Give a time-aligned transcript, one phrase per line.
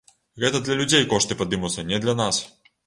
[0.43, 2.45] Гэта для людзей кошты падымуцца, не для нас.